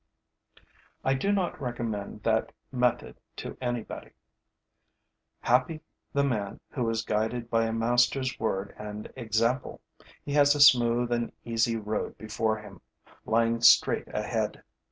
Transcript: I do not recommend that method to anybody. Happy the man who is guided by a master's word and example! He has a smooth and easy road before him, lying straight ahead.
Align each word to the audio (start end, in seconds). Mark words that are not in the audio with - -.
I 1.03 1.13
do 1.13 1.31
not 1.31 1.61
recommend 1.61 2.23
that 2.23 2.53
method 2.71 3.19
to 3.35 3.55
anybody. 3.61 4.09
Happy 5.41 5.81
the 6.11 6.23
man 6.23 6.59
who 6.71 6.89
is 6.89 7.03
guided 7.05 7.51
by 7.51 7.65
a 7.65 7.71
master's 7.71 8.39
word 8.39 8.73
and 8.79 9.13
example! 9.15 9.79
He 10.25 10.33
has 10.33 10.55
a 10.55 10.59
smooth 10.59 11.11
and 11.11 11.31
easy 11.45 11.75
road 11.75 12.17
before 12.17 12.57
him, 12.57 12.81
lying 13.27 13.61
straight 13.61 14.07
ahead. 14.07 14.63